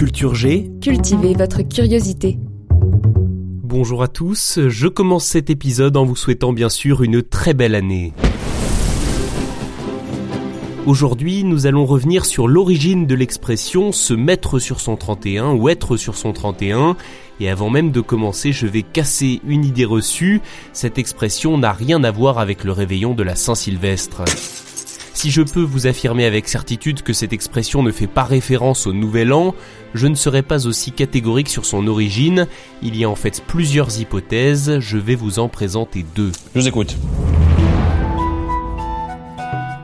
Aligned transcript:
Culture 0.00 0.34
G. 0.34 0.70
Cultivez 0.80 1.34
votre 1.34 1.60
curiosité. 1.60 2.38
Bonjour 2.72 4.02
à 4.02 4.08
tous, 4.08 4.58
je 4.66 4.88
commence 4.88 5.26
cet 5.26 5.50
épisode 5.50 5.94
en 5.98 6.06
vous 6.06 6.16
souhaitant 6.16 6.54
bien 6.54 6.70
sûr 6.70 7.02
une 7.02 7.22
très 7.22 7.52
belle 7.52 7.74
année. 7.74 8.14
Aujourd'hui, 10.86 11.44
nous 11.44 11.66
allons 11.66 11.84
revenir 11.84 12.24
sur 12.24 12.48
l'origine 12.48 13.06
de 13.06 13.14
l'expression 13.14 13.92
se 13.92 14.14
mettre 14.14 14.58
sur 14.58 14.80
son 14.80 14.96
31 14.96 15.52
ou 15.52 15.68
être 15.68 15.98
sur 15.98 16.16
son 16.16 16.32
31. 16.32 16.96
Et 17.38 17.50
avant 17.50 17.68
même 17.68 17.90
de 17.90 18.00
commencer, 18.00 18.52
je 18.52 18.66
vais 18.66 18.82
casser 18.82 19.42
une 19.46 19.66
idée 19.66 19.84
reçue. 19.84 20.40
Cette 20.72 20.96
expression 20.96 21.58
n'a 21.58 21.74
rien 21.74 22.02
à 22.04 22.10
voir 22.10 22.38
avec 22.38 22.64
le 22.64 22.72
réveillon 22.72 23.12
de 23.12 23.22
la 23.22 23.34
Saint-Sylvestre. 23.34 24.22
Si 25.20 25.30
je 25.30 25.42
peux 25.42 25.60
vous 25.60 25.86
affirmer 25.86 26.24
avec 26.24 26.48
certitude 26.48 27.02
que 27.02 27.12
cette 27.12 27.34
expression 27.34 27.82
ne 27.82 27.90
fait 27.90 28.06
pas 28.06 28.24
référence 28.24 28.86
au 28.86 28.94
Nouvel 28.94 29.34
An, 29.34 29.54
je 29.92 30.06
ne 30.06 30.14
serai 30.14 30.40
pas 30.40 30.66
aussi 30.66 30.92
catégorique 30.92 31.50
sur 31.50 31.66
son 31.66 31.86
origine. 31.88 32.46
Il 32.80 32.96
y 32.96 33.04
a 33.04 33.10
en 33.10 33.14
fait 33.16 33.44
plusieurs 33.46 34.00
hypothèses, 34.00 34.78
je 34.78 34.96
vais 34.96 35.16
vous 35.16 35.38
en 35.38 35.50
présenter 35.50 36.06
deux. 36.16 36.32
Je 36.54 36.60
vous 36.62 36.68
écoute. 36.68 36.96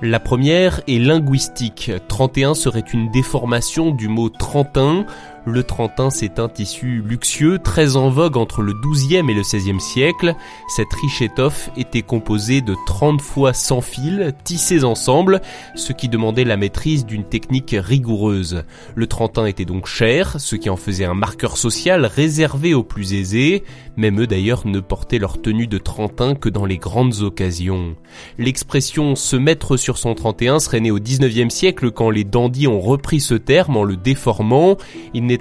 La 0.00 0.20
première 0.20 0.80
est 0.88 0.98
linguistique. 0.98 1.90
31 2.08 2.54
serait 2.54 2.84
une 2.94 3.10
déformation 3.10 3.90
du 3.90 4.08
mot 4.08 4.30
trentin, 4.30 5.04
le 5.46 5.62
trentin, 5.62 6.10
c'est 6.10 6.40
un 6.40 6.48
tissu 6.48 7.02
luxueux, 7.06 7.60
très 7.60 7.96
en 7.96 8.10
vogue 8.10 8.36
entre 8.36 8.62
le 8.62 8.72
XIIe 8.74 9.18
et 9.30 9.34
le 9.34 9.42
XVIe 9.42 9.80
siècle. 9.80 10.34
Cette 10.68 10.92
riche 10.92 11.22
étoffe 11.22 11.70
était 11.76 12.02
composée 12.02 12.62
de 12.62 12.74
30 12.86 13.20
fois 13.22 13.52
100 13.52 13.80
fils 13.80 14.34
tissés 14.42 14.82
ensemble, 14.82 15.40
ce 15.76 15.92
qui 15.92 16.08
demandait 16.08 16.44
la 16.44 16.56
maîtrise 16.56 17.06
d'une 17.06 17.22
technique 17.22 17.76
rigoureuse. 17.78 18.64
Le 18.96 19.06
trentin 19.06 19.46
était 19.46 19.64
donc 19.64 19.86
cher, 19.86 20.40
ce 20.40 20.56
qui 20.56 20.68
en 20.68 20.76
faisait 20.76 21.04
un 21.04 21.14
marqueur 21.14 21.56
social 21.56 22.06
réservé 22.06 22.74
aux 22.74 22.82
plus 22.82 23.14
aisés. 23.14 23.62
Même 23.96 24.20
eux 24.20 24.26
d'ailleurs 24.26 24.66
ne 24.66 24.80
portaient 24.80 25.18
leur 25.18 25.40
tenue 25.40 25.68
de 25.68 25.78
trentin 25.78 26.34
que 26.34 26.48
dans 26.48 26.66
les 26.66 26.76
grandes 26.76 27.22
occasions. 27.22 27.94
L'expression 28.36 29.14
se 29.14 29.36
mettre 29.36 29.76
sur 29.76 29.96
son 29.96 30.14
31 30.14 30.58
serait 30.58 30.80
née 30.80 30.90
au 30.90 30.98
XIXe 30.98 31.54
siècle 31.54 31.92
quand 31.92 32.10
les 32.10 32.24
dandys 32.24 32.66
ont 32.66 32.80
repris 32.80 33.20
ce 33.20 33.34
terme 33.34 33.76
en 33.76 33.84
le 33.84 33.96
déformant. 33.96 34.76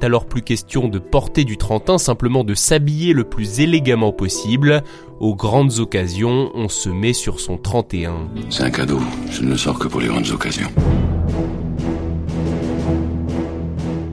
Alors 0.04 0.26
plus 0.26 0.42
question 0.42 0.88
de 0.88 1.00
porter 1.00 1.44
du 1.44 1.58
trentin, 1.58 1.98
simplement 1.98 2.44
de 2.44 2.54
s'habiller 2.54 3.14
le 3.14 3.24
plus 3.24 3.60
élégamment 3.60 4.12
possible. 4.12 4.84
Aux 5.20 5.36
grandes 5.36 5.80
occasions, 5.80 6.52
on 6.56 6.68
se 6.68 6.90
met 6.90 7.14
sur 7.14 7.40
son 7.40 7.58
31. 7.58 8.28
C'est 8.50 8.64
un 8.64 8.72
cadeau, 8.72 9.00
je 9.32 9.44
ne 9.44 9.52
le 9.52 9.58
sors 9.58 9.80
que 9.80 9.88
pour 9.88 10.02
les 10.02 10.08
grandes 10.08 10.30
occasions. 10.32 10.70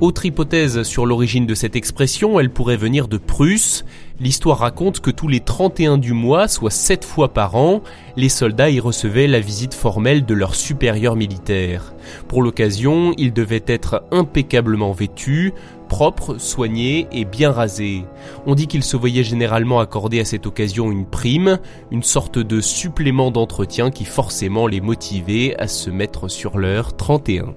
Autre 0.02 0.27
hypothèse 0.27 0.83
sur 0.83 1.06
l'origine 1.06 1.47
de 1.47 1.55
cette 1.55 1.77
expression, 1.77 2.41
elle 2.41 2.50
pourrait 2.50 2.77
venir 2.77 3.06
de 3.06 3.18
Prusse. 3.18 3.85
L'histoire 4.18 4.58
raconte 4.58 4.98
que 4.98 5.12
tous 5.12 5.29
les 5.29 5.39
31 5.39 5.96
du 5.96 6.12
mois, 6.12 6.48
soit 6.48 6.73
7 6.73 7.05
fois 7.05 7.33
par 7.33 7.55
an, 7.55 7.83
les 8.17 8.29
soldats 8.29 8.68
y 8.68 8.80
recevaient 8.80 9.29
la 9.29 9.39
visite 9.39 9.74
formelle 9.74 10.24
de 10.24 10.35
leur 10.35 10.56
supérieur 10.56 11.14
militaire. 11.14 11.95
Pour 12.27 12.42
l'occasion, 12.42 13.14
ils 13.17 13.33
devaient 13.33 13.62
être 13.68 14.02
impeccablement 14.11 14.90
vêtus, 14.90 15.52
propres, 15.92 16.39
soignés 16.39 17.07
et 17.13 17.27
bien 17.27 17.53
rasés. 17.53 18.07
On 18.47 18.55
dit 18.55 18.67
qu'ils 18.67 18.83
se 18.83 18.97
voyaient 18.97 19.25
généralement 19.25 19.79
accorder 19.79 20.20
à 20.20 20.25
cette 20.25 20.47
occasion 20.47 20.91
une 20.91 21.05
prime, 21.05 21.58
une 21.91 22.03
sorte 22.03 22.39
de 22.39 22.63
supplément 22.63 23.30
d'entretien 23.30 23.91
qui 23.91 24.07
forcément 24.07 24.67
les 24.67 24.80
motivait 24.80 25.55
à 25.58 25.69
se 25.69 25.91
mettre 25.91 26.29
sur 26.29 26.57
leur 26.57 26.97
31. 26.97 27.55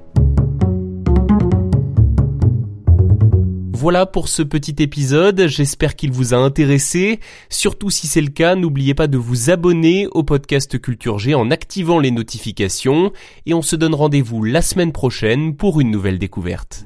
Voilà 3.72 4.06
pour 4.06 4.28
ce 4.28 4.42
petit 4.42 4.76
épisode, 4.80 5.48
j'espère 5.48 5.96
qu'il 5.96 6.12
vous 6.12 6.34
a 6.34 6.38
intéressé. 6.38 7.22
Surtout 7.50 7.90
si 7.90 8.06
c'est 8.08 8.20
le 8.20 8.32
cas, 8.32 8.56
n'oubliez 8.56 8.96
pas 8.96 9.08
de 9.08 9.18
vous 9.18 9.50
abonner 9.50 10.08
au 10.12 10.24
podcast 10.24 10.78
Culture 10.82 11.20
G 11.20 11.36
en 11.36 11.52
activant 11.52 12.00
les 12.00 12.12
notifications 12.12 13.14
et 13.46 13.54
on 13.54 13.62
se 13.62 13.78
donne 13.78 13.96
rendez-vous 13.96 14.44
la 14.44 14.62
semaine 14.62 14.92
prochaine 14.92 15.56
pour 15.56 15.80
une 15.80 15.92
nouvelle 15.92 16.20
découverte. 16.20 16.86